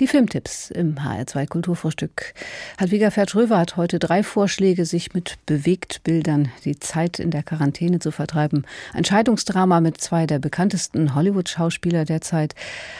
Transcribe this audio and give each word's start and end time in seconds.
Die 0.00 0.08
Filmtipps 0.08 0.72
im 0.72 0.96
HR2 0.96 1.46
Kulturfrühstück. 1.46 2.34
Hadwiga 2.80 3.12
Vertröver 3.12 3.58
hat 3.58 3.76
heute 3.76 4.00
drei 4.00 4.24
Vorschläge, 4.24 4.86
sich 4.86 5.14
mit 5.14 5.38
Bewegtbildern 5.46 6.50
die 6.64 6.80
Zeit 6.80 7.20
in 7.20 7.30
der 7.30 7.44
Quarantäne 7.44 8.00
zu 8.00 8.10
vertreiben. 8.10 8.66
Ein 8.92 9.04
Scheidungsdrama 9.04 9.80
mit 9.80 10.00
zwei 10.00 10.26
der 10.26 10.40
bekanntesten 10.40 11.14
Hollywood-Schauspieler 11.14 12.04
der 12.04 12.20
Zeit, 12.22 12.56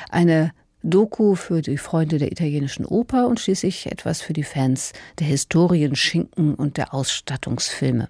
eine 0.09 0.53
Doku 0.85 1.35
für 1.35 1.63
die 1.63 1.79
Freunde 1.79 2.19
der 2.19 2.31
italienischen 2.31 2.85
Oper 2.85 3.27
und 3.27 3.41
schließlich 3.41 3.91
etwas 3.91 4.23
für 4.23 4.33
die 4.33 4.45
Fans 4.45 4.93
der 5.19 5.27
Historien, 5.27 5.97
Schinken 5.97 6.55
und 6.55 6.77
der 6.77 6.95
Ausstattungsfilme. 6.95 8.09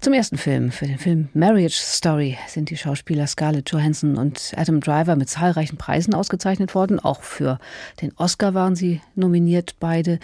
Zum 0.00 0.14
ersten 0.14 0.38
Film, 0.38 0.70
für 0.70 0.86
den 0.86 0.96
Film 0.96 1.28
Marriage 1.34 1.76
Story, 1.76 2.38
sind 2.48 2.70
die 2.70 2.78
Schauspieler 2.78 3.26
Scarlett 3.26 3.70
Johansson 3.70 4.16
und 4.16 4.54
Adam 4.56 4.80
Driver 4.80 5.14
mit 5.14 5.28
zahlreichen 5.28 5.76
Preisen 5.76 6.14
ausgezeichnet 6.14 6.74
worden. 6.74 6.98
Auch 6.98 7.20
für 7.20 7.58
den 8.00 8.10
Oscar 8.16 8.54
waren 8.54 8.74
sie 8.74 9.02
nominiert, 9.14 9.74
beide. 9.78 10.18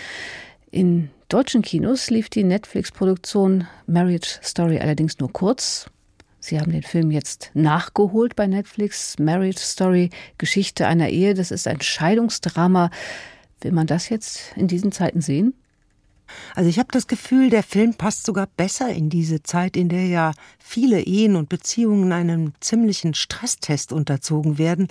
In 0.71 1.11
deutschen 1.29 1.61
Kinos 1.61 2.09
lief 2.09 2.31
die 2.31 2.43
Netflix-Produktion 2.43 3.67
Marriage 3.87 4.39
Story 4.43 4.79
allerdings 4.79 5.19
nur 5.19 5.31
kurz. 5.31 5.91
Sie 6.41 6.59
haben 6.59 6.73
den 6.73 6.83
Film 6.83 7.11
jetzt 7.11 7.51
nachgeholt 7.53 8.35
bei 8.35 8.47
Netflix. 8.47 9.19
Marriage 9.19 9.61
Story, 9.61 10.09
Geschichte 10.39 10.87
einer 10.87 11.11
Ehe, 11.11 11.35
das 11.35 11.51
ist 11.51 11.69
ein 11.69 11.83
Scheidungsdrama. 11.83 12.89
Will 13.61 13.73
man 13.73 13.87
das 13.87 14.09
jetzt 14.09 14.57
in 14.57 14.69
diesen 14.69 14.91
Zeiten 14.91 15.21
sehen? 15.21 15.53
Also 16.55 16.69
ich 16.69 16.79
habe 16.79 16.89
das 16.93 17.07
Gefühl, 17.07 17.51
der 17.51 17.63
Film 17.63 17.95
passt 17.95 18.27
sogar 18.27 18.47
besser 18.57 18.89
in 18.89 19.11
diese 19.11 19.43
Zeit, 19.43 19.77
in 19.77 19.89
der 19.89 20.07
ja 20.07 20.33
viele 20.59 21.03
Ehen 21.03 21.37
und 21.37 21.49
Beziehungen 21.49 22.13
einem 22.13 22.53
ziemlichen 22.61 23.15
Stresstest 23.15 23.93
unterzogen 23.93 24.59
werden. 24.59 24.89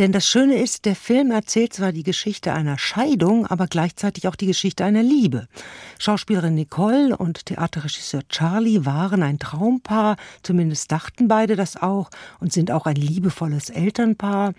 Denn 0.00 0.10
das 0.10 0.26
Schöne 0.26 0.60
ist, 0.60 0.86
der 0.86 0.96
Film 0.96 1.30
erzählt 1.30 1.72
zwar 1.72 1.92
die 1.92 2.02
Geschichte 2.02 2.52
einer 2.52 2.78
Scheidung, 2.78 3.46
aber 3.46 3.68
gleichzeitig 3.68 4.26
auch 4.26 4.34
die 4.34 4.46
Geschichte 4.46 4.84
einer 4.84 5.04
Liebe. 5.04 5.46
Schauspielerin 6.00 6.56
Nicole 6.56 7.16
und 7.16 7.46
Theaterregisseur 7.46 8.22
Charlie 8.28 8.84
waren 8.84 9.22
ein 9.22 9.38
Traumpaar, 9.38 10.16
zumindest 10.42 10.90
dachten 10.90 11.28
beide 11.28 11.54
das 11.54 11.76
auch, 11.76 12.10
und 12.40 12.52
sind 12.52 12.72
auch 12.72 12.86
ein 12.86 12.96
liebevolles 12.96 13.70
Elternpaar, 13.70 14.54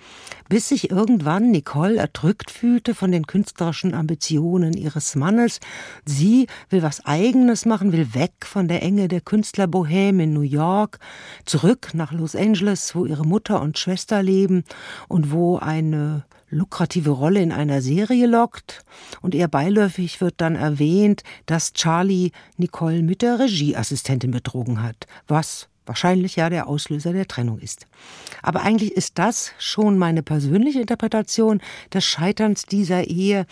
bis 0.48 0.70
sich 0.70 0.90
irgendwann 0.90 1.52
Nicole 1.52 1.98
erdrückt 1.98 2.50
fühlte 2.50 2.96
von 2.96 3.12
den 3.12 3.28
künstlerischen 3.28 3.94
Ambitionen 3.94 4.72
ihres 4.72 5.16
Mannes. 5.16 5.60
Sie 6.06 6.48
will 6.70 6.82
was 6.82 7.06
Eigenes 7.06 7.66
machen, 7.66 7.92
will 7.92 8.14
weg 8.14 8.46
von 8.46 8.70
der 8.70 8.82
Enge 8.82 9.10
der 9.10 9.22
Künstlerbohème 9.22 10.24
in 10.24 10.32
New 10.32 10.42
York, 10.42 11.00
zurück 11.44 11.90
nach 11.94 12.14
Los 12.14 12.38
Angeles, 12.38 12.96
wo 12.96 13.06
ihre 13.06 13.26
Mutter 13.26 13.62
und 13.62 13.78
Schwester 13.78 14.24
leben 14.24 14.64
und 15.10 15.25
wo 15.32 15.58
eine 15.58 16.26
lukrative 16.50 17.12
Rolle 17.12 17.42
in 17.42 17.52
einer 17.52 17.82
Serie 17.82 18.28
lockt. 18.28 18.84
Und 19.22 19.36
eher 19.36 19.48
beiläufig 19.48 20.22
wird 20.22 20.36
dann 20.38 20.56
erwähnt, 20.56 21.24
dass 21.46 21.74
Charlie 21.74 22.32
Nicole 22.58 23.04
mit 23.04 23.22
der 23.22 23.40
Regieassistentin 23.40 24.32
betrogen 24.32 24.82
hat, 24.82 25.08
was 25.28 25.68
wahrscheinlich 25.86 26.36
ja 26.36 26.50
der 26.50 26.68
Auslöser 26.68 27.14
der 27.14 27.28
Trennung 27.28 27.60
ist. 27.60 27.88
Aber 28.42 28.62
eigentlich 28.62 28.92
ist 28.92 29.18
das 29.18 29.52
schon 29.58 29.98
meine 29.98 30.24
persönliche 30.24 30.82
Interpretation 30.82 31.62
des 31.94 32.06
Scheiterns 32.06 32.64
dieser 32.64 33.06
Ehe, 33.08 33.46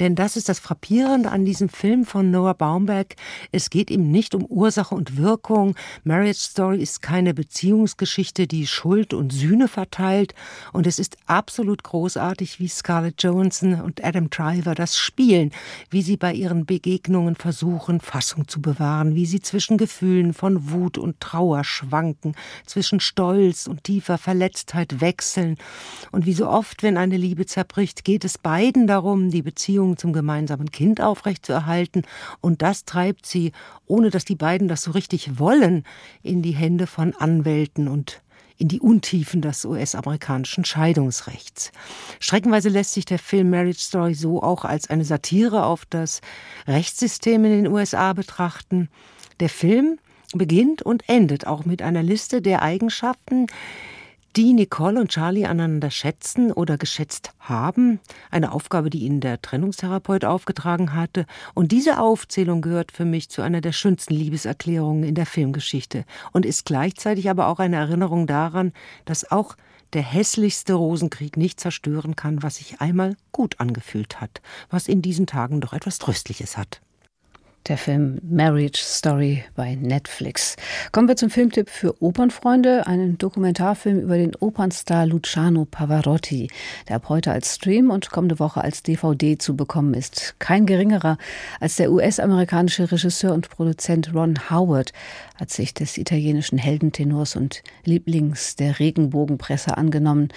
denn 0.00 0.14
das 0.14 0.36
ist 0.36 0.48
das 0.48 0.58
Frappierende 0.58 1.30
an 1.30 1.44
diesem 1.44 1.68
Film 1.68 2.04
von 2.04 2.30
Noah 2.30 2.54
Baumberg. 2.54 3.16
Es 3.52 3.70
geht 3.70 3.90
ihm 3.90 4.10
nicht 4.10 4.34
um 4.34 4.44
Ursache 4.44 4.94
und 4.94 5.16
Wirkung. 5.16 5.74
Marriage 6.04 6.40
Story 6.40 6.80
ist 6.80 7.02
keine 7.02 7.34
Beziehungsgeschichte, 7.34 8.46
die 8.46 8.66
Schuld 8.66 9.14
und 9.14 9.32
Sühne 9.32 9.68
verteilt 9.68 10.34
und 10.72 10.86
es 10.86 10.98
ist 10.98 11.16
absolut 11.26 11.82
großartig, 11.82 12.60
wie 12.60 12.68
Scarlett 12.68 13.22
Johansson 13.22 13.80
und 13.80 14.04
Adam 14.04 14.30
Driver 14.30 14.74
das 14.74 14.96
spielen, 14.96 15.52
wie 15.90 16.02
sie 16.02 16.16
bei 16.16 16.32
ihren 16.32 16.66
Begegnungen 16.66 17.36
versuchen, 17.36 18.00
Fassung 18.00 18.48
zu 18.48 18.60
bewahren, 18.60 19.14
wie 19.14 19.26
sie 19.26 19.40
zwischen 19.40 19.78
Gefühlen 19.78 20.34
von 20.34 20.70
Wut 20.70 20.98
und 20.98 21.20
Trauer 21.20 21.64
schwanken, 21.78 22.34
zwischen 22.66 23.00
Stolz 23.00 23.66
und 23.66 23.84
tiefer 23.84 24.18
Verletztheit 24.18 25.00
wechseln. 25.00 25.56
Und 26.12 26.26
wie 26.26 26.32
so 26.32 26.48
oft, 26.48 26.82
wenn 26.82 26.96
eine 26.96 27.16
Liebe 27.16 27.46
zerbricht, 27.46 28.04
geht 28.04 28.24
es 28.24 28.38
beiden 28.38 28.86
darum, 28.86 29.30
die 29.30 29.42
Beziehung 29.42 29.96
zum 29.96 30.12
gemeinsamen 30.12 30.70
Kind 30.70 31.00
aufrechtzuerhalten. 31.00 32.02
Und 32.40 32.62
das 32.62 32.84
treibt 32.84 33.26
sie, 33.26 33.52
ohne 33.86 34.10
dass 34.10 34.24
die 34.24 34.36
beiden 34.36 34.68
das 34.68 34.82
so 34.82 34.90
richtig 34.90 35.38
wollen, 35.38 35.84
in 36.22 36.42
die 36.42 36.52
Hände 36.52 36.86
von 36.86 37.14
Anwälten 37.14 37.88
und 37.88 38.22
in 38.58 38.68
die 38.68 38.80
Untiefen 38.80 39.40
des 39.40 39.64
US-amerikanischen 39.64 40.64
Scheidungsrechts. 40.64 41.70
Streckenweise 42.18 42.68
lässt 42.68 42.92
sich 42.92 43.04
der 43.04 43.20
Film 43.20 43.50
Marriage 43.50 43.80
Story 43.80 44.14
so 44.14 44.42
auch 44.42 44.64
als 44.64 44.90
eine 44.90 45.04
Satire 45.04 45.64
auf 45.64 45.86
das 45.86 46.20
Rechtssystem 46.66 47.44
in 47.44 47.52
den 47.52 47.66
USA 47.68 48.12
betrachten. 48.12 48.88
Der 49.38 49.48
Film 49.48 49.98
beginnt 50.34 50.82
und 50.82 51.08
endet 51.08 51.46
auch 51.46 51.64
mit 51.64 51.82
einer 51.82 52.02
Liste 52.02 52.42
der 52.42 52.62
Eigenschaften, 52.62 53.46
die 54.36 54.52
Nicole 54.52 55.00
und 55.00 55.10
Charlie 55.10 55.46
aneinander 55.46 55.90
schätzen 55.90 56.52
oder 56.52 56.78
geschätzt 56.78 57.32
haben. 57.40 57.98
Eine 58.30 58.52
Aufgabe, 58.52 58.90
die 58.90 59.00
ihnen 59.00 59.20
der 59.20 59.42
Trennungstherapeut 59.42 60.24
aufgetragen 60.24 60.94
hatte. 60.94 61.26
Und 61.54 61.72
diese 61.72 61.98
Aufzählung 61.98 62.60
gehört 62.60 62.92
für 62.92 63.04
mich 63.04 63.30
zu 63.30 63.42
einer 63.42 63.60
der 63.60 63.72
schönsten 63.72 64.14
Liebeserklärungen 64.14 65.02
in 65.02 65.14
der 65.14 65.26
Filmgeschichte 65.26 66.04
und 66.32 66.46
ist 66.46 66.66
gleichzeitig 66.66 67.30
aber 67.30 67.48
auch 67.48 67.58
eine 67.58 67.76
Erinnerung 67.76 68.26
daran, 68.26 68.72
dass 69.06 69.30
auch 69.30 69.56
der 69.94 70.02
hässlichste 70.02 70.74
Rosenkrieg 70.74 71.36
nicht 71.36 71.58
zerstören 71.58 72.14
kann, 72.14 72.42
was 72.42 72.56
sich 72.56 72.80
einmal 72.80 73.16
gut 73.32 73.58
angefühlt 73.58 74.20
hat, 74.20 74.42
was 74.68 74.86
in 74.86 75.00
diesen 75.00 75.26
Tagen 75.26 75.60
doch 75.60 75.72
etwas 75.72 75.98
Tröstliches 75.98 76.58
hat 76.58 76.82
der 77.66 77.76
Film 77.76 78.18
Marriage 78.22 78.80
Story 78.82 79.44
bei 79.54 79.74
Netflix. 79.74 80.56
Kommen 80.92 81.08
wir 81.08 81.16
zum 81.16 81.30
Filmtipp 81.30 81.68
für 81.68 82.02
Opernfreunde, 82.02 82.86
einen 82.86 83.18
Dokumentarfilm 83.18 84.00
über 84.00 84.16
den 84.16 84.34
Opernstar 84.36 85.06
Luciano 85.06 85.64
Pavarotti, 85.64 86.48
der 86.88 86.96
ab 86.96 87.08
heute 87.08 87.32
als 87.32 87.56
Stream 87.56 87.90
und 87.90 88.10
kommende 88.10 88.38
Woche 88.38 88.62
als 88.62 88.82
DVD 88.82 89.36
zu 89.36 89.56
bekommen 89.56 89.94
ist. 89.94 90.34
Kein 90.38 90.66
geringerer 90.66 91.18
als 91.60 91.76
der 91.76 91.92
US-amerikanische 91.92 92.90
Regisseur 92.90 93.34
und 93.34 93.50
Produzent 93.50 94.14
Ron 94.14 94.50
Howard 94.50 94.92
hat 95.36 95.50
sich 95.50 95.74
des 95.74 95.98
italienischen 95.98 96.58
Heldentenors 96.58 97.36
und 97.36 97.62
Lieblings 97.84 98.56
der 98.56 98.78
Regenbogenpresse 98.78 99.76
angenommen. 99.76 100.28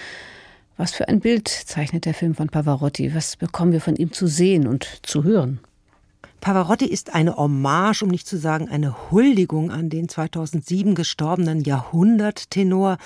Was 0.77 0.93
für 0.93 1.07
ein 1.07 1.19
Bild 1.19 1.47
zeichnet 1.47 2.05
der 2.05 2.13
Film 2.13 2.35
von 2.35 2.49
Pavarotti? 2.49 3.13
Was 3.13 3.35
bekommen 3.35 3.71
wir 3.71 3.81
von 3.81 3.95
ihm 3.95 4.11
zu 4.11 4.27
sehen 4.27 4.67
und 4.67 4.99
zu 5.03 5.23
hören? 5.23 5.59
Pavarotti 6.41 6.85
ist 6.87 7.13
eine 7.13 7.35
Hommage, 7.37 8.01
um 8.01 8.09
nicht 8.09 8.25
zu 8.25 8.35
sagen 8.35 8.67
eine 8.67 9.11
Huldigung 9.11 9.69
an 9.69 9.91
den 9.91 10.09
2007 10.09 10.95
gestorbenen 10.95 11.61
Jahrhunderttenor. 11.61 12.97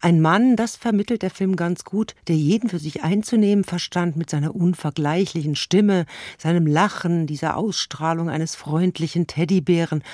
Ein 0.00 0.20
Mann, 0.20 0.54
das 0.54 0.76
vermittelt 0.76 1.22
der 1.22 1.30
Film 1.30 1.56
ganz 1.56 1.82
gut, 1.82 2.14
der 2.28 2.36
jeden 2.36 2.70
für 2.70 2.78
sich 2.78 3.02
einzunehmen 3.02 3.64
verstand 3.64 4.16
mit 4.16 4.30
seiner 4.30 4.54
unvergleichlichen 4.54 5.56
Stimme, 5.56 6.06
seinem 6.38 6.64
Lachen, 6.64 7.26
dieser 7.26 7.56
Ausstrahlung 7.56 8.30
eines 8.30 8.54
freundlichen 8.54 9.26
Teddybären. 9.26 10.04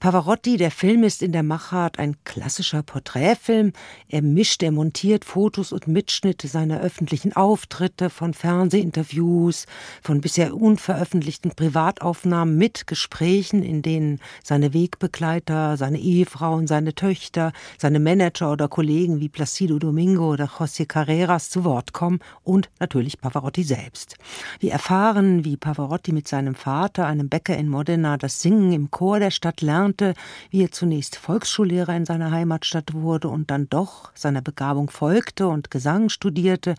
Pavarotti, 0.00 0.56
der 0.56 0.70
Film 0.70 1.04
ist 1.04 1.22
in 1.22 1.32
der 1.32 1.42
Machart 1.42 1.98
ein 1.98 2.16
klassischer 2.24 2.82
Porträtfilm. 2.82 3.74
Er 4.08 4.22
mischt, 4.22 4.62
er 4.62 4.72
montiert 4.72 5.26
Fotos 5.26 5.70
und 5.70 5.86
Mitschnitte 5.86 6.48
seiner 6.48 6.80
öffentlichen 6.80 7.34
Auftritte, 7.34 8.08
von 8.08 8.32
Fernsehinterviews, 8.32 9.66
von 10.00 10.22
bisher 10.22 10.56
unveröffentlichten 10.56 11.50
Privataufnahmen 11.50 12.05
Aufnahmen 12.06 12.56
mit 12.56 12.86
Gesprächen, 12.86 13.64
in 13.64 13.82
denen 13.82 14.20
seine 14.44 14.72
Wegbegleiter, 14.72 15.76
seine 15.76 15.98
Ehefrauen, 15.98 16.68
seine 16.68 16.94
Töchter, 16.94 17.52
seine 17.78 17.98
Manager 17.98 18.52
oder 18.52 18.68
Kollegen 18.68 19.18
wie 19.18 19.28
Placido 19.28 19.80
Domingo 19.80 20.32
oder 20.32 20.44
José 20.44 20.86
Carreras 20.86 21.50
zu 21.50 21.64
Wort 21.64 21.92
kommen 21.92 22.20
und 22.44 22.70
natürlich 22.78 23.20
Pavarotti 23.20 23.64
selbst. 23.64 24.14
Wir 24.60 24.70
erfahren, 24.70 25.44
wie 25.44 25.56
Pavarotti 25.56 26.12
mit 26.12 26.28
seinem 26.28 26.54
Vater, 26.54 27.06
einem 27.06 27.28
Bäcker 27.28 27.56
in 27.56 27.68
Modena, 27.68 28.16
das 28.16 28.40
Singen 28.40 28.72
im 28.72 28.92
Chor 28.92 29.18
der 29.18 29.32
Stadt 29.32 29.60
lernte, 29.60 30.14
wie 30.50 30.62
er 30.62 30.70
zunächst 30.70 31.16
Volksschullehrer 31.16 31.96
in 31.96 32.04
seiner 32.04 32.30
Heimatstadt 32.30 32.94
wurde 32.94 33.28
und 33.28 33.50
dann 33.50 33.68
doch 33.68 34.12
seiner 34.14 34.42
Begabung 34.42 34.90
folgte 34.90 35.48
und 35.48 35.72
Gesang 35.72 36.08
studierte. 36.08 36.76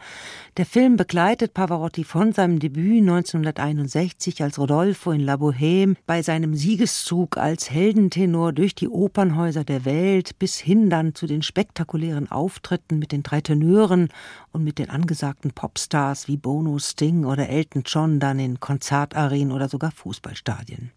Der 0.55 0.65
Film 0.65 0.95
begleitet 0.95 1.53
Pavarotti 1.53 2.05
von 2.05 2.31
seinem 2.31 2.59
Debüt 2.59 3.01
1961 3.01 4.41
als 4.41 4.57
Rodolfo 4.57 5.16
in 5.17 5.25
La 5.25 5.33
Bohème, 5.33 5.95
bei 6.05 6.21
seinem 6.21 6.53
Siegeszug 6.53 7.37
als 7.37 7.71
Heldentenor 7.71 8.53
durch 8.53 8.75
die 8.75 8.87
Opernhäuser 8.87 9.63
der 9.63 9.83
Welt 9.83 10.37
bis 10.37 10.59
hin 10.59 10.91
dann 10.91 11.15
zu 11.15 11.25
den 11.25 11.41
spektakulären 11.41 12.29
Auftritten 12.29 12.99
mit 12.99 13.11
den 13.11 13.23
drei 13.23 13.41
Tenören 13.41 14.09
und 14.51 14.63
mit 14.63 14.77
den 14.77 14.91
angesagten 14.91 15.51
Popstars 15.51 16.27
wie 16.27 16.37
Bono, 16.37 16.77
Sting 16.77 17.25
oder 17.25 17.49
Elton 17.49 17.81
John 17.83 18.19
dann 18.19 18.37
in 18.37 18.59
Konzertarenen 18.59 19.51
oder 19.51 19.69
sogar 19.69 19.89
Fußballstadien. 19.89 20.91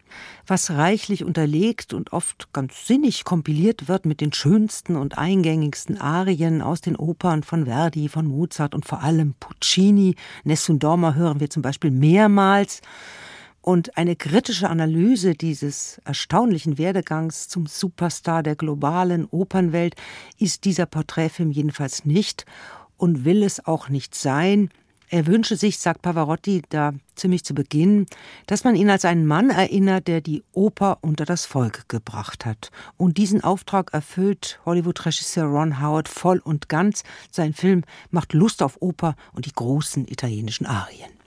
Was 0.45 0.69
reichlich 0.69 1.23
unterlegt 1.23 1.91
und 1.95 2.13
oft 2.13 2.53
ganz 2.53 2.85
sinnig 2.85 3.23
kompiliert 3.23 3.87
wird 3.87 4.05
mit 4.05 4.21
den 4.21 4.33
schönsten 4.33 4.97
und 4.97 5.17
eingängigsten 5.17 5.99
Arien 5.99 6.61
aus 6.61 6.81
den 6.81 6.95
Opern 6.95 7.41
von 7.41 7.65
Verdi, 7.65 8.07
von 8.07 8.27
Mozart 8.27 8.75
und 8.75 8.85
vor 8.85 9.01
allem 9.01 9.33
Puccini. 9.39 10.15
Nessun 10.43 10.77
Dorma 10.77 11.15
hören 11.15 11.39
wir 11.39 11.49
zum 11.49 11.63
Beispiel 11.63 11.89
mehrmals. 11.89 12.81
Und 13.61 13.95
eine 13.95 14.15
kritische 14.15 14.69
Analyse 14.69 15.35
dieses 15.35 16.01
erstaunlichen 16.03 16.79
Werdegangs 16.79 17.47
zum 17.47 17.67
Superstar 17.67 18.41
der 18.41 18.55
globalen 18.55 19.25
Opernwelt 19.25 19.95
ist 20.39 20.65
dieser 20.65 20.87
Porträtfilm 20.87 21.51
jedenfalls 21.51 22.03
nicht 22.03 22.45
und 22.97 23.23
will 23.23 23.43
es 23.43 23.65
auch 23.65 23.87
nicht 23.89 24.15
sein. 24.15 24.69
Er 25.09 25.27
wünsche 25.27 25.57
sich, 25.57 25.77
sagt 25.77 26.01
Pavarotti 26.01 26.63
da 26.69 26.93
ziemlich 27.15 27.43
zu 27.43 27.53
Beginn, 27.53 28.07
dass 28.47 28.63
man 28.63 28.75
ihn 28.75 28.89
als 28.89 29.05
einen 29.05 29.27
Mann 29.27 29.49
erinnert, 29.49 30.07
der 30.07 30.21
die 30.21 30.41
Oper 30.53 30.99
unter 31.01 31.25
das 31.25 31.45
Volk 31.45 31.87
gebracht 31.89 32.45
hat. 32.45 32.71
Und 32.97 33.17
diesen 33.17 33.43
Auftrag 33.43 33.93
erfüllt 33.93 34.59
Hollywood-Regisseur 34.65 35.45
Ron 35.45 35.81
Howard 35.81 36.07
voll 36.07 36.39
und 36.39 36.69
ganz. 36.69 37.03
Sein 37.29 37.53
Film 37.53 37.83
macht 38.09 38.33
Lust 38.33 38.63
auf 38.63 38.81
Oper 38.81 39.15
und 39.33 39.45
die 39.45 39.53
großen 39.53 40.07
italienischen 40.07 40.65
Arien. 40.65 41.20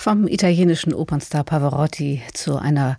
Vom 0.00 0.28
italienischen 0.28 0.94
Opernstar 0.94 1.42
Pavarotti 1.42 2.22
zu 2.32 2.56
einer 2.56 2.98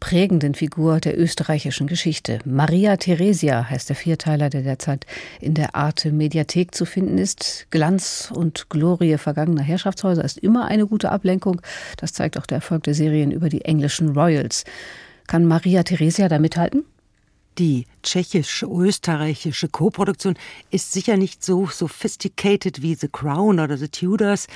prägenden 0.00 0.54
Figur 0.54 0.98
der 0.98 1.18
österreichischen 1.18 1.86
Geschichte. 1.86 2.38
Maria 2.46 2.96
Theresia 2.96 3.68
heißt 3.68 3.90
der 3.90 3.96
Vierteiler, 3.96 4.48
der 4.48 4.62
derzeit 4.62 5.04
in 5.42 5.52
der 5.52 5.74
Arte 5.74 6.10
Mediathek 6.10 6.74
zu 6.74 6.86
finden 6.86 7.18
ist. 7.18 7.66
Glanz 7.68 8.32
und 8.34 8.70
Glorie 8.70 9.18
vergangener 9.18 9.60
Herrschaftshäuser 9.60 10.24
ist 10.24 10.38
immer 10.38 10.64
eine 10.64 10.86
gute 10.86 11.12
Ablenkung. 11.12 11.60
Das 11.98 12.14
zeigt 12.14 12.38
auch 12.38 12.46
der 12.46 12.56
Erfolg 12.56 12.82
der 12.84 12.94
Serien 12.94 13.30
über 13.30 13.50
die 13.50 13.66
englischen 13.66 14.16
Royals. 14.16 14.64
Kann 15.26 15.44
Maria 15.44 15.82
Theresia 15.82 16.30
da 16.30 16.38
mithalten? 16.38 16.82
Die 17.58 17.86
tschechisch-österreichische 18.04 19.68
Koproduktion 19.68 20.36
ist 20.70 20.92
sicher 20.92 21.16
nicht 21.16 21.42
so 21.42 21.66
sophisticated 21.66 22.82
wie 22.82 22.94
The 22.94 23.08
Crown 23.08 23.58
oder 23.58 23.76
The 23.76 23.88
Tudors. 23.88 24.46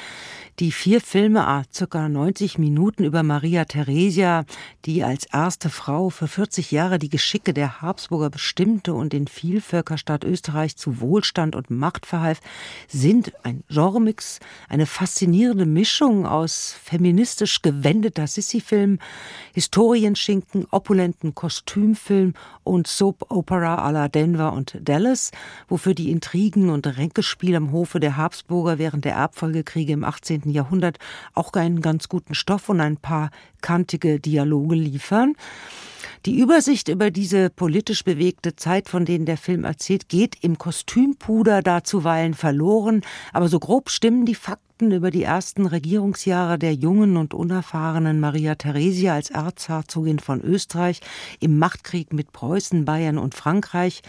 Die 0.59 0.71
vier 0.71 1.01
Filme, 1.01 1.47
ah, 1.47 1.65
circa 1.73 2.09
90 2.09 2.59
Minuten 2.59 3.05
über 3.05 3.23
Maria 3.23 3.65
Theresia, 3.65 4.45
die 4.85 5.03
als 5.03 5.25
erste 5.25 5.71
Frau 5.71 6.11
für 6.11 6.29
40 6.29 6.71
Jahre 6.71 6.99
die 6.99 7.09
Geschicke 7.09 7.55
der 7.55 7.81
Habsburger 7.81 8.31
bestimmte 8.31 8.93
und 8.95 9.15
den 9.15 9.27
Vielvölkerstaat 9.27 10.25
Österreich 10.25 10.77
zu 10.77 11.01
Wohlstand 11.01 11.57
und 11.57 11.71
Macht 11.71 12.05
verhalf, 12.05 12.41
sind 12.87 13.33
ein 13.45 13.65
Genremix, 13.69 14.41
eine 14.69 14.87
faszinierende 14.87 15.67
Mischung 15.67 16.27
aus 16.27 16.77
feministisch 16.85 17.63
gewendeter 17.63 18.27
Sissi-Film, 18.27 18.99
Historienschinken, 19.55 20.67
opulenten 20.71 21.35
Kostümfilm 21.35 22.35
und 22.63 22.87
Soap 22.97 23.31
Opera 23.31 23.87
à 23.87 23.91
la 23.93 24.09
Denver 24.09 24.53
und 24.53 24.77
Dallas, 24.81 25.31
wofür 25.69 25.95
die 25.95 26.11
Intrigen 26.11 26.71
und 26.71 26.87
Ränkespiel 26.87 27.57
am 27.57 27.73
Hofe 27.73 28.01
der 28.01 28.17
Habsburger 28.17 28.79
während 28.79 29.05
der 29.05 29.15
Erbfolgekriege 29.15 29.93
im 29.93 30.05
18. 30.05 30.51
Jahrhundert 30.51 30.99
auch 31.35 31.53
einen 31.55 31.81
ganz 31.81 32.09
guten 32.09 32.35
Stoff 32.35 32.69
und 32.69 32.81
ein 32.81 32.97
paar 32.97 33.31
kantige 33.61 34.21
Dialoge 34.21 34.75
liefern. 34.75 35.35
Die 36.27 36.39
Übersicht 36.39 36.89
über 36.89 37.11
diese 37.11 37.51
politisch 37.51 38.05
bewegte 38.05 38.55
Zeit, 38.55 38.89
von 38.89 39.05
denen 39.05 39.27
der 39.27 39.37
Film 39.37 39.65
erzählt, 39.65 40.09
geht 40.09 40.37
im 40.43 40.57
Kostümpuder 40.57 41.63
da 41.63 41.83
zuweilen 41.83 42.35
verloren, 42.35 43.03
aber 43.33 43.49
so 43.49 43.59
grob 43.59 43.91
stimmen 43.91 44.25
die 44.25 44.37
Fakten 44.37 44.72
über 44.91 45.11
die 45.11 45.23
ersten 45.23 45.67
Regierungsjahre 45.67 46.59
der 46.59 46.75
jungen 46.75 47.17
und 47.17 47.35
unerfahrenen 47.35 48.19
Maria 48.19 48.57
Theresia 48.57 49.15
als 49.15 49.31
Erzherzogin 49.31 50.19
von 50.19 50.41
Österreich 50.41 51.01
im 51.39 51.59
Machtkrieg 51.59 52.13
mit 52.13 52.33
Preußen, 52.33 52.85
Bayern 52.85 53.19
und 53.19 53.35
Frankreich 53.35 54.03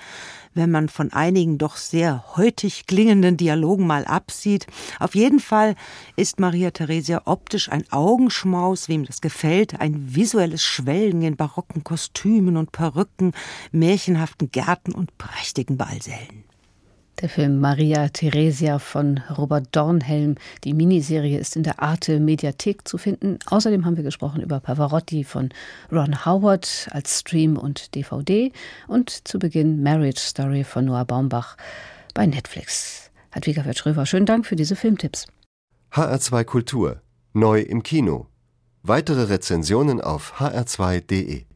wenn 0.53 0.71
man 0.71 0.89
von 0.89 1.11
einigen 1.11 1.57
doch 1.57 1.77
sehr 1.77 2.23
heutig 2.35 2.85
klingenden 2.85 3.37
Dialogen 3.37 3.87
mal 3.87 4.05
absieht. 4.05 4.67
Auf 4.99 5.15
jeden 5.15 5.39
Fall 5.39 5.75
ist 6.15 6.39
Maria 6.39 6.71
Theresia 6.71 7.23
optisch 7.25 7.69
ein 7.69 7.85
Augenschmaus, 7.91 8.89
wem 8.89 9.05
das 9.05 9.21
gefällt, 9.21 9.79
ein 9.79 10.15
visuelles 10.15 10.63
Schwelgen 10.63 11.23
in 11.23 11.35
barocken 11.35 11.83
Kostümen 11.83 12.57
und 12.57 12.71
Perücken, 12.71 13.33
märchenhaften 13.71 14.51
Gärten 14.51 14.93
und 14.93 15.17
prächtigen 15.17 15.77
Ballsälen. 15.77 16.52
Der 17.21 17.29
Film 17.29 17.59
Maria 17.59 18.09
Theresia 18.09 18.79
von 18.79 19.19
Robert 19.37 19.67
Dornhelm. 19.71 20.35
Die 20.63 20.73
Miniserie 20.73 21.37
ist 21.37 21.55
in 21.55 21.63
der 21.63 21.79
Arte 21.81 22.19
Mediathek 22.19 22.87
zu 22.87 22.97
finden. 22.97 23.37
Außerdem 23.45 23.85
haben 23.85 23.95
wir 23.95 24.03
gesprochen 24.03 24.41
über 24.41 24.59
Pavarotti 24.59 25.23
von 25.23 25.49
Ron 25.91 26.25
Howard 26.25 26.87
als 26.91 27.19
Stream 27.19 27.57
und 27.57 27.93
DVD 27.95 28.51
und 28.87 29.27
zu 29.27 29.37
Beginn 29.37 29.83
Marriage 29.83 30.19
Story 30.19 30.63
von 30.63 30.85
Noah 30.85 31.05
Baumbach 31.05 31.55
bei 32.13 32.25
Netflix. 32.25 33.11
Hedwiga 33.29 33.63
Vertröver, 33.63 34.05
schönen 34.05 34.25
Dank 34.25 34.45
für 34.45 34.55
diese 34.55 34.75
Filmtipps. 34.75 35.27
HR2 35.91 36.43
Kultur. 36.43 37.01
Neu 37.33 37.61
im 37.61 37.83
Kino. 37.83 38.27
Weitere 38.81 39.23
Rezensionen 39.23 40.01
auf 40.01 40.39
hr2.de 40.39 41.45